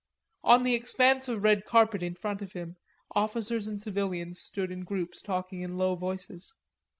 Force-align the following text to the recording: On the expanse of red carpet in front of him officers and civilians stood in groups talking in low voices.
On 0.43 0.63
the 0.63 0.73
expanse 0.73 1.27
of 1.27 1.43
red 1.43 1.63
carpet 1.63 2.01
in 2.01 2.15
front 2.15 2.41
of 2.41 2.53
him 2.53 2.75
officers 3.11 3.67
and 3.67 3.79
civilians 3.79 4.39
stood 4.39 4.71
in 4.71 4.83
groups 4.83 5.21
talking 5.21 5.61
in 5.61 5.77
low 5.77 5.93
voices. 5.93 6.55